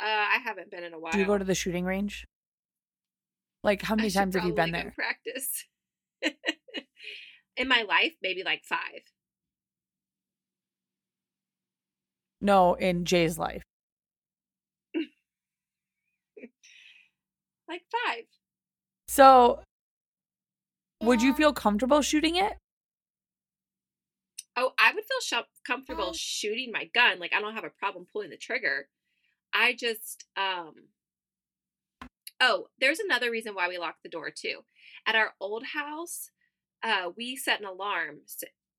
Uh, 0.00 0.06
I 0.06 0.38
haven't 0.42 0.70
been 0.70 0.84
in 0.84 0.94
a 0.94 0.98
while. 0.98 1.12
Do 1.12 1.18
you 1.18 1.26
go 1.26 1.36
to 1.36 1.44
the 1.44 1.54
shooting 1.54 1.84
range? 1.84 2.26
Like 3.62 3.82
how 3.82 3.94
many 3.94 4.08
should 4.08 4.18
times 4.18 4.36
have 4.36 4.46
you 4.46 4.54
been 4.54 4.72
there? 4.72 4.94
Practice. 4.96 5.66
in 7.56 7.68
my 7.68 7.82
life, 7.82 8.14
maybe 8.22 8.42
like 8.42 8.62
five. 8.64 9.02
No, 12.40 12.72
in 12.74 13.04
Jay's 13.04 13.38
life. 13.38 13.62
Like 17.70 17.82
five. 18.04 18.24
So 19.06 19.60
would 21.00 21.22
you 21.22 21.32
feel 21.32 21.52
comfortable 21.52 22.02
shooting 22.02 22.34
it? 22.34 22.54
Oh, 24.56 24.72
I 24.76 24.92
would 24.92 25.04
feel 25.04 25.40
sh- 25.40 25.46
comfortable 25.64 26.12
shooting 26.12 26.72
my 26.72 26.90
gun. 26.92 27.20
Like 27.20 27.32
I 27.32 27.40
don't 27.40 27.54
have 27.54 27.64
a 27.64 27.70
problem 27.70 28.06
pulling 28.12 28.30
the 28.30 28.36
trigger. 28.36 28.88
I 29.54 29.72
just 29.72 30.26
um 30.36 30.74
Oh, 32.40 32.68
there's 32.80 32.98
another 32.98 33.30
reason 33.30 33.54
why 33.54 33.68
we 33.68 33.78
locked 33.78 34.02
the 34.02 34.08
door 34.08 34.30
too. 34.30 34.64
At 35.06 35.14
our 35.14 35.34
old 35.40 35.64
house, 35.72 36.30
uh 36.82 37.10
we 37.16 37.36
set 37.36 37.60
an 37.60 37.66
alarm 37.66 38.22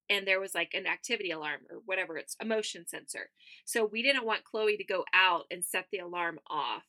and 0.09 0.27
there 0.27 0.41
was 0.41 0.53
like 0.53 0.73
an 0.73 0.85
activity 0.85 1.31
alarm 1.31 1.61
or 1.69 1.77
whatever 1.85 2.17
it's 2.17 2.35
a 2.41 2.45
motion 2.45 2.85
sensor. 2.85 3.29
So 3.63 3.85
we 3.85 4.03
didn't 4.03 4.25
want 4.25 4.43
Chloe 4.43 4.75
to 4.75 4.83
go 4.83 5.05
out 5.13 5.45
and 5.49 5.63
set 5.63 5.85
the 5.93 5.99
alarm 5.99 6.39
off. 6.47 6.83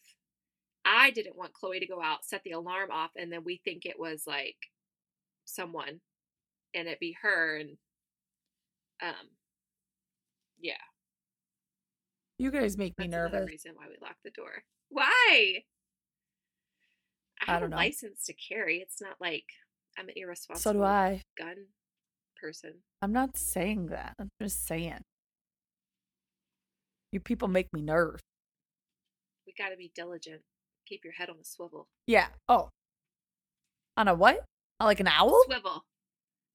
I 0.85 1.11
didn't 1.11 1.37
want 1.37 1.53
Chloe 1.53 1.81
to 1.81 1.87
go 1.87 2.03
out, 2.03 2.25
set 2.25 2.43
the 2.45 2.53
alarm 2.53 2.91
off 2.91 3.11
and 3.17 3.33
then 3.33 3.45
we 3.45 3.61
think 3.65 3.85
it 3.87 3.99
was 3.99 4.25
like 4.27 4.57
someone 5.45 6.01
and 6.75 6.89
it 6.89 6.99
be 7.01 7.17
her 7.23 7.57
and 7.59 7.71
um 9.03 9.29
yeah 10.61 10.75
You 12.39 12.51
guys 12.51 12.79
make 12.79 12.97
me 12.99 13.07
that's 13.09 13.33
nervous. 13.33 13.49
reason 13.51 13.73
why 13.77 13.87
we 13.89 13.97
locked 14.01 14.23
the 14.25 14.31
door 14.31 14.63
why 14.89 15.05
i 17.41 17.45
I 17.49 17.53
have 17.53 17.61
don't 17.61 17.69
a 17.69 17.71
know. 17.71 17.77
license 17.77 18.25
to 18.27 18.33
carry 18.35 18.79
it's 18.79 19.01
not 19.01 19.17
like 19.21 19.45
i'm 19.99 20.09
an 20.09 20.15
irresponsible 20.17 20.61
So 20.63 20.73
do 20.73 20.83
I. 20.85 21.23
gun 21.37 21.57
person 22.41 22.75
I'm 23.03 23.13
not 23.13 23.37
saying 23.37 23.87
that. 23.89 24.15
I'm 24.21 24.31
just 24.41 24.65
saying. 24.67 25.01
You 27.11 27.19
people 27.21 27.49
make 27.49 27.73
me 27.73 27.83
nerve. 27.83 28.21
we 29.47 29.53
got 29.59 29.71
to 29.71 29.77
be 29.77 29.91
diligent 29.95 30.43
keep 30.93 31.05
your 31.05 31.15
head 31.15 31.31
on 31.31 31.37
a 31.41 31.45
swivel 31.45 31.89
Yeah. 32.07 32.27
Oh. 32.49 32.69
On 33.97 34.09
a 34.09 34.15
what? 34.15 34.45
On 34.79 34.87
like 34.87 35.01
an 35.01 35.09
owl? 35.09 35.43
swivel 35.47 35.85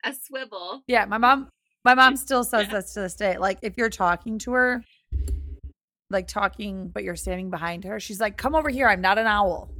a 0.06 0.14
swivel 0.14 0.84
Yeah, 0.88 1.06
my 1.06 1.18
mom 1.18 1.50
my 1.84 1.96
mom 1.96 2.16
still 2.28 2.44
says 2.44 2.68
Yeah. 2.68 2.74
this 2.74 2.94
to 2.94 3.00
this 3.02 3.16
day. 3.16 3.38
Like 3.40 3.58
if 3.64 3.74
you're 3.78 3.90
talking 3.90 4.38
to 4.40 4.52
her, 4.54 4.84
like 6.12 6.28
talking, 6.28 6.90
but 6.90 7.04
you're 7.04 7.16
standing 7.16 7.50
behind 7.50 7.84
her, 7.86 8.00
she's 8.00 8.20
like, 8.20 8.38
Come 8.38 8.54
over 8.54 8.70
here, 8.70 8.88
I'm 8.88 9.02
not 9.02 9.18
an 9.18 9.26
owl. 9.26 9.72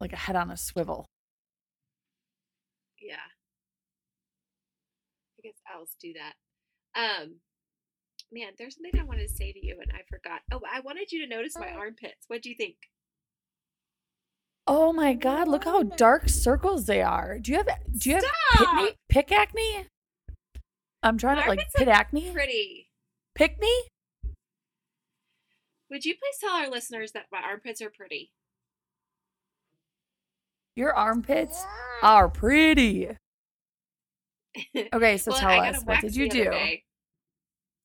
Like 0.00 0.12
a 0.12 0.16
head 0.16 0.36
on 0.36 0.50
a 0.52 0.56
swivel. 0.56 1.06
yeah 3.00 3.16
i 5.38 5.40
guess 5.42 5.54
owls 5.74 5.94
do 6.00 6.12
that 6.14 6.34
um 6.94 7.36
man 8.32 8.52
there's 8.58 8.74
something 8.74 9.00
i 9.00 9.04
wanted 9.04 9.26
to 9.26 9.34
say 9.34 9.52
to 9.52 9.66
you 9.66 9.76
and 9.80 9.90
i 9.92 10.00
forgot 10.08 10.40
oh 10.52 10.60
i 10.70 10.80
wanted 10.80 11.10
you 11.10 11.20
to 11.20 11.34
notice 11.34 11.56
my 11.58 11.72
oh. 11.74 11.78
armpits 11.78 12.24
what 12.28 12.42
do 12.42 12.48
you 12.48 12.56
think 12.56 12.76
Oh 14.70 14.92
my 14.92 15.14
god, 15.14 15.48
look 15.48 15.64
how 15.64 15.82
dark 15.82 16.28
circles 16.28 16.84
they 16.84 17.00
are. 17.00 17.38
Do 17.38 17.52
you 17.52 17.56
have 17.56 17.68
do 17.96 18.10
you 18.10 18.16
have 18.16 18.24
pit, 18.24 18.32
Stop! 18.60 18.90
pick 19.08 19.32
acne? 19.32 19.86
I'm 21.02 21.16
trying 21.16 21.36
to 21.36 21.40
like 21.40 21.60
Armpits 21.60 21.72
pit 21.74 21.88
acne. 21.88 22.30
pretty 22.32 22.88
Pick 23.34 23.58
me? 23.60 23.72
Would 25.90 26.04
you 26.04 26.14
please 26.14 26.36
tell 26.38 26.50
our 26.50 26.68
listeners 26.68 27.12
that 27.12 27.26
my 27.32 27.38
armpits 27.40 27.80
are 27.80 27.88
pretty? 27.88 28.32
Your 30.76 30.92
armpits 30.94 31.64
are 32.02 32.28
pretty. 32.28 33.08
Okay, 34.92 35.18
so 35.18 35.30
Well, 35.30 35.40
tell 35.40 35.60
us 35.60 35.82
what 35.84 36.00
did 36.00 36.16
you 36.16 36.28
do? 36.28 36.44
day. 36.44 36.82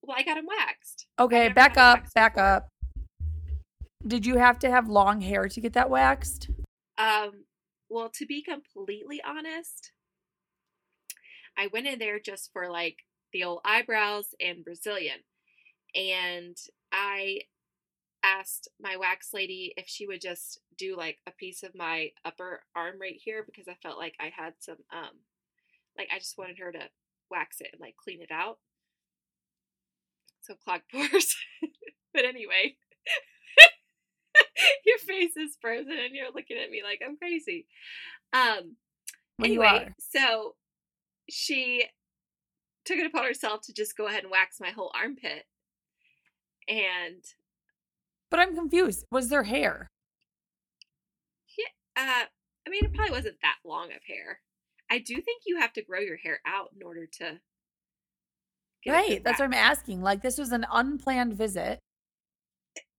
Well, 0.03 0.17
I 0.19 0.23
got 0.23 0.35
them 0.35 0.45
waxed. 0.45 1.07
Okay, 1.17 1.49
back 1.49 1.77
up, 1.77 2.13
back 2.13 2.35
before. 2.35 2.47
up. 2.47 2.69
Did 4.05 4.25
you 4.25 4.37
have 4.37 4.59
to 4.59 4.69
have 4.69 4.89
long 4.89 5.21
hair 5.21 5.47
to 5.47 5.61
get 5.61 5.73
that 5.73 5.89
waxed? 5.89 6.49
Um, 6.97 7.45
well, 7.89 8.09
to 8.15 8.25
be 8.25 8.43
completely 8.43 9.21
honest, 9.25 9.93
I 11.57 11.67
went 11.67 11.87
in 11.87 11.99
there 11.99 12.19
just 12.19 12.51
for 12.51 12.69
like 12.69 12.97
the 13.31 13.45
old 13.45 13.61
eyebrows 13.63 14.35
and 14.41 14.65
Brazilian. 14.65 15.19
And 15.95 16.57
I 16.91 17.41
asked 18.23 18.67
my 18.81 18.97
wax 18.97 19.33
lady 19.33 19.73
if 19.77 19.87
she 19.87 20.07
would 20.07 20.21
just 20.21 20.59
do 20.77 20.97
like 20.97 21.19
a 21.27 21.31
piece 21.31 21.63
of 21.63 21.75
my 21.75 22.09
upper 22.25 22.63
arm 22.75 22.95
right 22.99 23.17
here 23.17 23.43
because 23.45 23.67
I 23.67 23.75
felt 23.83 23.97
like 23.97 24.15
I 24.19 24.31
had 24.35 24.53
some 24.59 24.77
um 24.91 25.19
like 25.97 26.07
I 26.13 26.19
just 26.19 26.37
wanted 26.37 26.57
her 26.59 26.71
to 26.71 26.89
wax 27.29 27.61
it 27.61 27.69
and 27.73 27.81
like 27.81 27.95
clean 27.97 28.21
it 28.21 28.31
out. 28.31 28.59
So 30.43 30.55
clogged 30.55 30.83
pores. 30.91 31.35
but 32.13 32.25
anyway, 32.25 32.75
your 34.85 34.97
face 34.99 35.35
is 35.37 35.57
frozen 35.59 35.91
and 35.93 36.13
you're 36.13 36.31
looking 36.33 36.57
at 36.57 36.69
me 36.69 36.81
like 36.83 37.01
I'm 37.05 37.17
crazy. 37.17 37.65
Um 38.33 38.75
Well, 39.39 39.45
anyway, 39.45 39.93
so 39.99 40.55
she 41.29 41.85
took 42.85 42.97
it 42.97 43.05
upon 43.05 43.23
herself 43.23 43.61
to 43.61 43.73
just 43.73 43.95
go 43.95 44.07
ahead 44.07 44.23
and 44.23 44.31
wax 44.31 44.59
my 44.59 44.69
whole 44.71 44.91
armpit. 44.93 45.45
And 46.67 47.23
But 48.29 48.41
I'm 48.41 48.55
confused. 48.55 49.05
Was 49.11 49.29
there 49.29 49.43
hair? 49.43 49.87
Yeah, 51.57 52.03
uh 52.03 52.25
I 52.67 52.69
mean 52.69 52.83
it 52.85 52.93
probably 52.93 53.15
wasn't 53.15 53.37
that 53.41 53.57
long 53.63 53.91
of 53.93 54.03
hair. 54.05 54.39
I 54.91 54.99
do 54.99 55.15
think 55.21 55.43
you 55.45 55.59
have 55.59 55.73
to 55.73 55.81
grow 55.81 55.99
your 55.99 56.17
hair 56.17 56.39
out 56.45 56.69
in 56.75 56.83
order 56.85 57.05
to 57.19 57.39
Right. 58.87 59.23
That's 59.23 59.39
what 59.39 59.45
I'm 59.45 59.53
asking. 59.53 60.01
Like 60.01 60.21
this 60.21 60.37
was 60.37 60.51
an 60.51 60.65
unplanned 60.71 61.33
visit. 61.33 61.79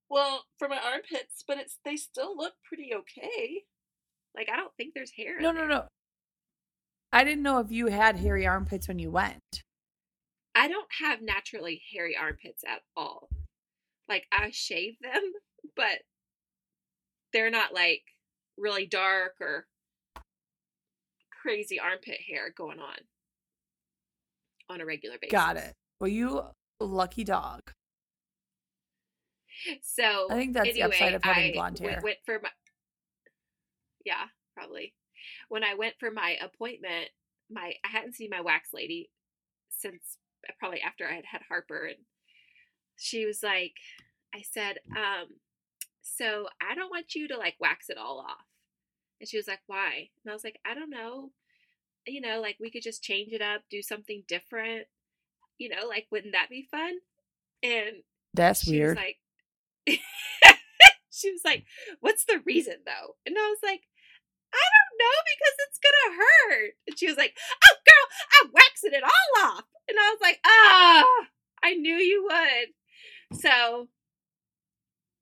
Well, 0.09 0.45
for 0.59 0.69
my 0.69 0.79
armpits, 0.79 1.45
but 1.47 1.59
it's 1.59 1.79
they 1.85 1.97
still 1.97 2.37
look 2.37 2.55
pretty 2.67 2.93
okay. 2.95 3.65
Like 4.37 4.49
I 4.53 4.57
don't 4.57 4.75
think 4.77 4.95
there's 4.95 5.13
hair. 5.13 5.41
No, 5.41 5.53
no, 5.53 5.67
no. 5.67 5.85
I 7.13 7.25
didn't 7.25 7.43
know 7.43 7.59
if 7.61 7.71
you 7.71 7.89
had 7.89 8.17
hairy 8.17 8.47
armpits 8.47 8.89
when 8.89 8.99
you 8.99 9.11
went. 9.11 9.63
I 10.55 10.69
don't 10.69 10.89
have 11.01 11.21
naturally 11.23 11.83
hairy 11.93 12.17
armpits 12.17 12.63
at 12.67 12.83
all. 12.97 13.29
Like 14.09 14.27
I 14.33 14.51
shave 14.53 14.95
them, 15.01 15.33
but 15.77 16.01
they're 17.33 17.51
not 17.51 17.75
like 17.75 18.03
really 18.57 18.87
dark 18.87 19.35
or 19.41 19.67
crazy 21.43 21.79
armpit 21.79 22.21
hair 22.27 22.53
going 22.57 22.79
on 22.79 22.97
on 24.69 24.81
a 24.81 24.87
regular 24.87 25.17
basis. 25.21 25.33
Got 25.33 25.57
it. 25.57 25.75
Well, 26.01 26.09
you 26.09 26.43
lucky 26.81 27.25
dog. 27.25 27.61
So 29.83 30.27
I 30.31 30.35
think 30.35 30.55
that's 30.55 30.73
the 30.73 30.83
upside 30.83 31.15
of 31.15 31.23
having 31.23 31.51
I 31.51 31.53
blonde 31.53 31.79
hair. 31.79 32.01
Went 32.03 32.19
for 32.27 32.41
my 32.43 32.51
yeah, 34.05 34.27
probably. 34.55 34.95
When 35.49 35.65
I 35.65 35.75
went 35.75 35.95
for 35.99 36.11
my 36.11 36.37
appointment, 36.43 37.09
my 37.51 37.75
I 37.85 37.89
hadn't 37.89 38.15
seen 38.15 38.31
my 38.31 38.41
wax 38.41 38.71
lady 38.75 39.11
since 39.71 40.19
uh, 40.49 40.53
probably 40.59 40.81
after 40.81 41.07
I 41.07 41.15
had 41.15 41.25
had 41.25 41.43
Harper, 41.49 41.87
and 41.87 41.99
she 42.97 43.25
was 43.27 43.43
like, 43.43 43.75
I 44.35 44.43
said, 44.43 44.79
um, 44.97 45.29
so 46.03 46.49
I 46.61 46.75
don't 46.75 46.91
want 46.91 47.15
you 47.15 47.29
to 47.29 47.39
like 47.39 47.55
wax 47.61 47.89
it 47.89 47.97
all 47.97 48.19
off, 48.19 48.47
and 49.21 49.29
she 49.29 49.37
was 49.37 49.49
like, 49.49 49.61
why? 49.67 50.11
And 50.25 50.31
I 50.31 50.35
was 50.35 50.45
like, 50.45 50.59
I 50.67 50.75
don't 50.75 50.91
know, 50.91 51.31
you 52.07 52.21
know, 52.21 52.41
like 52.41 52.57
we 52.61 52.71
could 52.71 52.83
just 52.83 53.03
change 53.03 53.33
it 53.33 53.43
up, 53.43 53.63
do 53.71 53.83
something 53.83 54.23
different, 54.29 54.87
you 55.59 55.69
know, 55.69 55.87
like 55.89 56.07
wouldn't 56.11 56.33
that 56.35 56.51
be 56.51 56.67
fun? 56.71 56.93
And 57.63 58.03
That's 58.35 58.65
she 58.65 58.73
weird. 58.73 58.97
was 58.97 59.05
like 59.05 59.19
she 61.11 61.31
was 61.31 61.43
like 61.45 61.65
what's 62.01 62.25
the 62.25 62.41
reason 62.45 62.77
though? 62.87 63.15
And 63.27 63.37
i 63.39 63.49
was 63.49 63.59
like 63.63 63.83
i 64.53 64.65
don't 64.75 64.99
know 64.99 65.17
because 65.35 65.57
it's 65.69 65.81
gonna 65.83 66.17
hurt. 66.17 66.73
And 66.87 66.99
she 66.99 67.07
was 67.07 67.17
like 67.17 67.37
oh 67.65 67.77
girl 67.87 68.07
i'm 68.43 68.51
waxing 68.53 68.93
it 68.93 69.03
all 69.03 69.45
off. 69.49 69.65
And 69.89 69.99
i 69.99 70.11
was 70.11 70.19
like 70.21 70.41
ah 70.47 71.05
i 71.63 71.75
knew 71.75 71.97
you 71.97 72.29
would. 72.31 73.41
So 73.41 73.89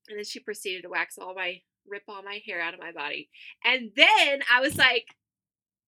and 0.09 0.19
then 0.19 0.25
she 0.25 0.41
proceeded 0.41 0.83
to 0.83 0.89
wax 0.89 1.19
all 1.19 1.35
my 1.35 1.61
rip 1.89 2.03
all 2.09 2.23
my 2.23 2.41
hair 2.47 2.61
out 2.61 2.75
of 2.75 2.81
my 2.81 2.93
body. 2.93 3.29
And 3.65 3.91
then 3.97 4.41
i 4.53 4.61
was 4.61 4.77
like 4.77 5.07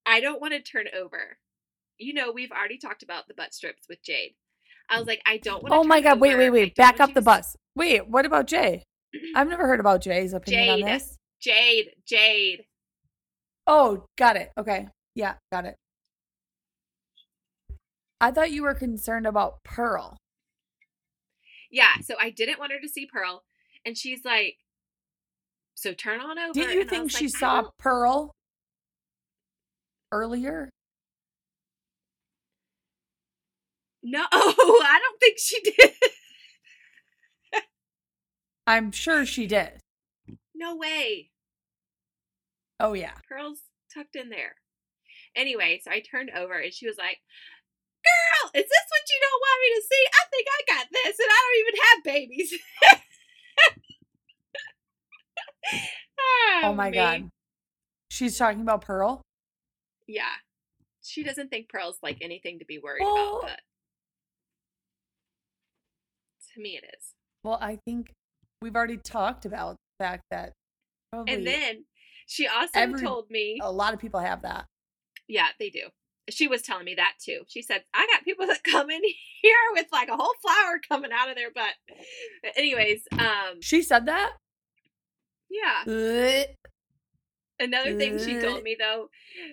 i 0.07 0.21
don't 0.21 0.40
want 0.40 0.53
to 0.53 0.61
turn 0.61 0.87
over 0.99 1.38
you 1.99 2.14
know 2.14 2.33
we've 2.33 2.53
already 2.53 2.79
talked 2.79 3.03
about 3.03 3.29
the 3.29 3.35
butt 3.35 3.55
strips 3.55 3.85
with 3.88 4.03
jade 4.03 4.35
i 4.88 4.99
was 4.99 5.07
like 5.07 5.23
i 5.27 5.37
don't 5.38 5.62
want 5.62 5.73
to 5.73 5.79
oh 5.79 5.85
my 5.85 6.01
god! 6.01 6.21
Wait, 6.21 6.37
wait, 6.37 6.51
wait! 6.51 6.75
Back 6.75 7.01
up 7.01 7.14
the 7.14 7.23
bus. 7.23 7.53
bus. 7.53 7.57
Wait, 7.77 8.09
what 8.09 8.27
about 8.27 8.47
Jay? 8.47 8.85
I've 9.35 9.49
never 9.49 9.67
heard 9.67 9.81
about 9.81 10.03
Jay's 10.03 10.33
opinion 10.33 10.64
Jade. 10.64 10.85
on 10.85 10.90
this. 10.90 11.19
Jade, 11.40 11.90
Jade. 12.07 12.64
Oh, 13.67 14.07
got 14.17 14.37
it. 14.37 14.51
Okay. 14.59 14.88
Yeah, 15.14 15.35
got 15.53 15.64
it. 15.64 15.77
I 18.21 18.31
thought 18.31 18.53
you 18.53 18.62
were 18.62 18.75
concerned 18.75 19.27
about 19.27 19.62
Pearl. 19.64 20.17
Yeah, 21.71 22.01
so 22.03 22.14
I 22.21 22.31
didn't 22.31 22.59
want 22.59 22.73
her 22.73 22.81
to 22.81 22.88
see 22.88 23.07
Pearl, 23.07 23.43
and 23.85 23.99
she's 23.99 24.25
like, 24.25 24.59
"So 25.75 25.93
turn 25.93 26.21
on 26.21 26.38
over." 26.38 26.53
Did 26.53 26.73
you 26.73 26.81
and 26.83 26.90
think 26.90 27.11
she 27.11 27.27
like, 27.27 27.37
saw 27.37 27.71
Pearl 27.79 28.35
earlier? 30.14 30.70
No, 34.03 34.24
I 34.33 35.00
don't 35.03 35.20
think 35.20 35.38
she 35.38 35.61
did. 35.62 35.90
I'm 38.66 38.92
sure 38.92 39.27
she 39.27 39.46
did. 39.46 39.81
no 40.55 40.77
way. 40.77 41.31
Oh 42.81 42.92
yeah. 42.94 43.14
Pearl's 43.29 43.61
tucked 43.92 44.16
in 44.16 44.31
there. 44.31 44.57
Anyway, 45.37 45.81
so 45.85 45.90
I 45.90 46.00
turned 46.00 46.31
over, 46.31 46.55
and 46.55 46.72
she 46.72 46.87
was 46.87 46.96
like, 46.96 47.18
"Girl, 48.05 48.50
is 48.55 48.64
this 48.68 48.87
what 48.90 49.11
you 49.11 49.20
don't 49.20 49.42
want 49.44 49.61
me 49.62 49.68
to 49.74 49.83
see? 49.90 50.05
I 50.12 50.24
think 50.31 50.46
I 50.48 50.74
got 50.74 50.87
this, 50.92 51.18
and 51.18 51.31
I 51.31 51.38
don't 51.42 51.61
even 51.61 51.81
have 51.83 52.05
babies." 52.05 52.55
Oh 56.62 56.68
ah, 56.68 56.72
my 56.72 56.90
me. 56.90 56.96
god. 56.96 57.31
She's 58.11 58.37
talking 58.38 58.61
about 58.61 58.83
Pearl. 58.83 59.22
Yeah. 60.07 60.33
She 61.03 61.23
doesn't 61.23 61.49
think 61.51 61.69
Pearl's 61.69 61.99
like 62.03 62.19
anything 62.21 62.59
to 62.61 62.64
be 62.64 62.79
worried 62.79 63.03
about, 63.03 63.43
but 63.43 63.61
to 66.55 66.61
me 66.61 66.79
it 66.83 66.85
is. 66.97 67.12
Well, 67.43 67.59
I 67.61 67.79
think 67.85 68.12
we've 68.62 68.75
already 68.75 68.97
talked 68.97 69.45
about 69.45 69.77
the 69.99 70.05
fact 70.05 70.23
that 70.31 70.53
And 71.12 71.47
then 71.47 71.85
she 72.27 72.47
also 72.47 72.71
every- 72.75 73.01
told 73.03 73.31
me, 73.31 73.59
a 73.62 73.71
lot 73.71 73.93
of 73.95 74.01
people 74.01 74.21
have 74.21 74.43
that. 74.43 74.67
yeah, 75.29 75.49
they 75.59 75.71
do. 75.71 75.88
She 76.31 76.49
was 76.49 76.62
telling 76.62 76.87
me 76.87 76.95
that 76.95 77.14
too. 77.23 77.40
She 77.49 77.61
said, 77.61 77.85
I 77.93 78.07
got 78.11 78.25
people 78.25 78.47
that 78.47 78.62
come 78.64 78.88
in 78.90 79.03
here 79.43 79.55
with 79.73 79.87
like 79.93 80.09
a 80.09 80.17
whole 80.17 80.33
flower 80.40 80.81
coming 80.88 81.11
out 81.12 81.29
of 81.29 81.37
their 81.37 81.51
butt. 81.55 81.75
But 82.43 82.53
anyways, 82.57 83.03
um, 83.19 83.61
She 83.61 83.83
said 83.83 84.07
that. 84.07 84.33
yeah. 85.51 86.45
Another 87.61 87.95
thing 87.95 88.19
she 88.19 88.40
told 88.40 88.62
me 88.62 88.77
though, 88.79 89.11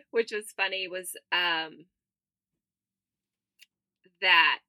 which 0.10 0.32
was 0.32 0.52
funny, 0.56 0.88
was 0.88 1.16
um 1.32 1.86
that 4.22 4.60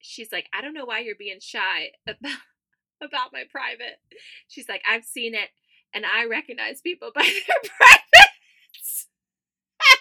she's 0.00 0.32
like, 0.32 0.48
I 0.52 0.60
don't 0.62 0.74
know 0.74 0.84
why 0.84 1.00
you're 1.00 1.14
being 1.16 1.40
shy 1.40 1.90
about 2.06 2.38
about 3.02 3.32
my 3.32 3.44
private. 3.50 4.00
She's 4.48 4.68
like, 4.68 4.82
I've 4.88 5.04
seen 5.04 5.34
it 5.34 5.50
and 5.94 6.04
I 6.06 6.24
recognize 6.26 6.80
people 6.80 7.10
by 7.14 7.22
their 7.22 7.70
privates. 7.78 9.08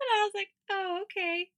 and 0.00 0.08
I 0.14 0.24
was 0.24 0.32
like, 0.34 0.48
oh, 0.70 1.02
okay. 1.02 1.48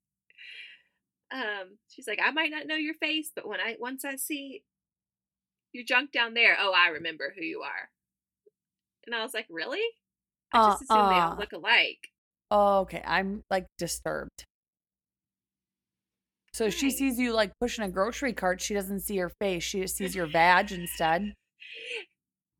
Um, 1.32 1.78
she's 1.88 2.06
like, 2.06 2.18
I 2.22 2.30
might 2.30 2.50
not 2.50 2.66
know 2.66 2.74
your 2.74 2.94
face, 2.94 3.30
but 3.34 3.46
when 3.48 3.60
I 3.60 3.76
once 3.78 4.04
I 4.04 4.16
see 4.16 4.64
your 5.72 5.84
junk 5.84 6.12
down 6.12 6.34
there, 6.34 6.56
oh, 6.60 6.72
I 6.76 6.88
remember 6.88 7.32
who 7.34 7.42
you 7.42 7.62
are. 7.62 7.88
And 9.06 9.14
I 9.14 9.22
was 9.22 9.34
like, 9.34 9.46
really? 9.50 9.82
I 10.52 10.60
uh, 10.60 10.70
just 10.70 10.82
assumed 10.82 11.10
they 11.10 11.20
all 11.20 11.32
Uh-uh. 11.32 11.36
look 11.36 11.52
alike. 11.52 12.08
Oh, 12.50 12.80
okay. 12.80 13.02
I'm 13.06 13.42
like 13.50 13.66
disturbed. 13.78 14.44
So 16.52 16.68
she 16.70 16.90
sees 16.90 17.18
you 17.18 17.32
like 17.32 17.52
pushing 17.60 17.84
a 17.84 17.88
grocery 17.88 18.32
cart. 18.32 18.60
She 18.60 18.74
doesn't 18.74 19.00
see 19.00 19.14
your 19.14 19.30
face. 19.40 19.62
She 19.64 19.80
just 19.80 19.96
sees 19.96 20.14
your 20.14 20.26
vag 20.26 20.72
instead. 20.72 21.34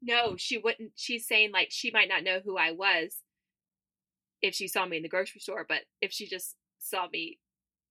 No, 0.02 0.36
she 0.36 0.58
wouldn't. 0.58 0.92
She's 0.96 1.26
saying 1.28 1.52
like 1.52 1.68
she 1.70 1.90
might 1.92 2.08
not 2.08 2.24
know 2.24 2.40
who 2.44 2.56
I 2.58 2.72
was 2.72 3.18
if 4.40 4.54
she 4.54 4.66
saw 4.66 4.84
me 4.84 4.96
in 4.96 5.02
the 5.04 5.08
grocery 5.08 5.40
store, 5.40 5.64
but 5.68 5.82
if 6.00 6.12
she 6.12 6.26
just 6.26 6.56
saw 6.78 7.06
me 7.12 7.38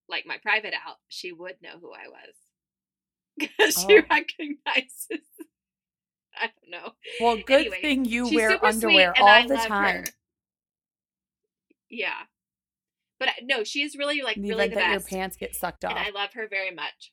like 0.10 0.26
my 0.26 0.38
private 0.44 0.74
out, 0.74 0.98
she 1.08 1.32
would 1.32 1.56
know 1.62 1.80
who 1.80 1.92
I 1.94 2.08
was. 2.10 2.36
Because 3.38 3.76
she 3.88 4.00
Oh. 4.00 4.04
recognizes. 4.10 5.26
I 6.42 6.48
don't 6.48 6.72
know. 6.72 6.92
Well, 7.20 7.38
good 7.46 7.62
Anyway, 7.62 7.82
thing 7.82 8.06
you 8.06 8.28
wear 8.34 8.64
underwear 8.64 9.14
and 9.16 9.26
I 9.28 9.42
all 9.42 9.48
the 9.48 9.58
time. 9.58 10.04
her. 10.06 10.12
Yeah. 11.90 12.24
But 13.20 13.30
uh, 13.30 13.32
no, 13.44 13.64
she 13.64 13.84
is 13.84 13.96
really 13.96 14.22
like 14.24 14.36
the 14.36 14.50
really 14.50 14.70
the 14.70 14.76
that 14.76 14.92
your 14.92 15.00
pants 15.02 15.38
get 15.38 15.56
sucked 15.56 15.84
and 15.84 15.94
off. 15.94 16.00
I 16.08 16.10
love 16.10 16.34
her 16.34 16.48
very 16.48 16.72
much. 16.72 17.12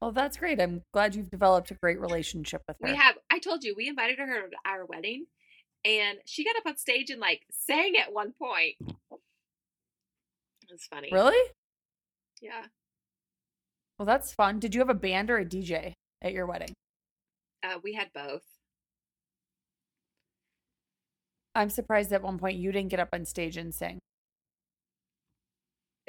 Well, 0.00 0.12
that's 0.12 0.36
great. 0.38 0.60
I'm 0.60 0.82
glad 0.92 1.14
you've 1.14 1.30
developed 1.30 1.70
a 1.70 1.74
great 1.74 2.00
relationship 2.00 2.62
with 2.66 2.76
her. 2.80 2.88
We 2.88 2.96
have 2.96 3.16
I 3.30 3.38
told 3.38 3.64
you 3.64 3.74
we 3.76 3.88
invited 3.88 4.18
her 4.18 4.26
to 4.48 4.56
our 4.64 4.84
wedding, 4.86 5.26
and 5.84 6.18
she 6.24 6.44
got 6.44 6.56
up 6.56 6.66
on 6.66 6.76
stage 6.76 7.10
and 7.10 7.20
like 7.20 7.42
sang 7.50 7.94
at 7.96 8.12
one 8.12 8.32
point. 8.32 8.76
It's 10.70 10.86
funny. 10.86 11.10
Really? 11.12 11.50
Yeah. 12.40 12.64
Well, 13.98 14.06
that's 14.06 14.32
fun. 14.32 14.58
Did 14.58 14.74
you 14.74 14.80
have 14.80 14.90
a 14.90 14.94
band 14.94 15.30
or 15.30 15.38
a 15.38 15.44
DJ 15.44 15.94
at 16.24 16.32
your 16.32 16.46
wedding? 16.46 16.72
Uh, 17.62 17.78
we 17.84 17.92
had 17.92 18.08
both. 18.12 18.42
I'm 21.54 21.70
surprised 21.70 22.12
at 22.12 22.22
one 22.22 22.38
point 22.38 22.56
you 22.58 22.72
didn't 22.72 22.90
get 22.90 22.98
up 22.98 23.10
on 23.12 23.24
stage 23.24 23.56
and 23.56 23.72
sing. 23.72 24.00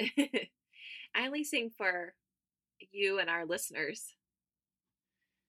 I 0.00 1.26
only 1.26 1.44
sing 1.44 1.70
for 1.76 2.14
you 2.92 3.18
and 3.18 3.30
our 3.30 3.46
listeners 3.46 4.14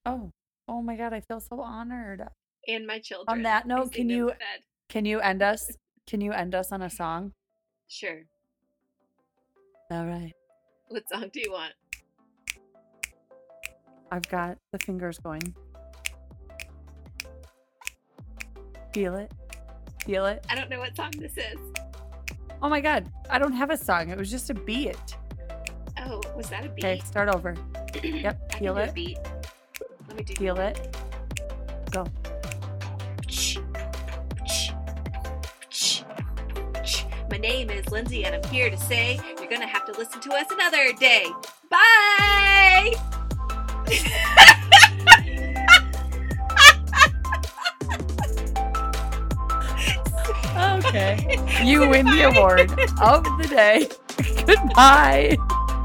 Oh, 0.06 0.32
oh 0.70 0.82
my 0.82 0.96
God! 0.96 1.12
I 1.12 1.20
feel 1.20 1.42
so 1.42 1.60
honored. 1.60 2.24
and 2.68 2.88
my 2.88 3.00
children. 3.00 3.38
On 3.40 3.44
that 3.44 3.68
note, 3.68 3.92
can 3.92 4.10
you- 4.10 4.28
bed. 4.28 4.62
Can 4.88 5.04
you 5.04 5.20
end 5.20 5.42
us? 5.42 5.70
Can 6.06 6.22
you 6.22 6.32
end 6.32 6.56
us 6.56 6.72
on 6.72 6.82
a 6.82 6.90
song? 7.02 7.34
Sure. 7.90 8.22
All 9.92 10.06
right. 10.06 10.32
What 10.88 11.04
song 11.12 11.30
do 11.34 11.42
you 11.42 11.52
want? 11.52 11.74
I've 14.12 14.28
got 14.30 14.58
the 14.72 14.80
fingers 14.80 15.20
going. 15.20 15.54
Feel 18.94 19.16
it. 19.16 19.32
Feel 20.06 20.26
it. 20.26 20.46
I 20.50 20.56
don't 20.56 20.70
know 20.70 20.80
what 20.80 20.96
song 20.96 21.12
this 21.18 21.38
is. 21.38 21.60
Oh 22.62 22.70
my 22.70 22.82
God. 22.82 23.12
I 23.30 23.38
don't 23.38 23.54
have 23.54 23.70
a 23.70 23.78
song. 23.78 24.10
It 24.10 24.18
was 24.18 24.32
just 24.32 24.50
a 24.50 24.54
beat. 24.54 24.98
Oh, 26.00 26.22
was 26.36 26.50
that 26.50 26.66
a 26.66 26.70
beat? 26.70 26.86
Okay, 26.86 27.00
start 27.06 27.30
over. 27.30 27.56
Yep. 28.04 28.54
Feel 28.60 28.78
it. 28.78 28.94
beat. 28.94 29.18
Let 30.08 30.18
me 30.18 30.24
do. 30.24 30.34
Feel 30.36 30.60
it. 30.60 30.96
Go. 31.92 32.06
My 37.30 37.38
name 37.38 37.70
is 37.70 37.88
Lindsey, 37.90 38.24
and 38.24 38.36
I'm 38.36 38.52
here 38.52 38.70
to 38.70 38.78
say 38.78 39.20
you're 39.40 39.50
gonna 39.50 39.68
have 39.68 39.86
to 39.86 39.92
listen 39.94 40.22
to 40.22 40.34
us 40.34 40.46
another 40.52 40.94
day. 40.94 41.28
Bye. 41.70 43.17
Okay. 50.58 51.38
You 51.64 51.88
win 51.90 52.06
the 52.06 52.24
award 52.24 52.72
of 53.02 53.24
the 53.38 53.48
day. 53.50 53.88
Goodbye. 54.46 55.38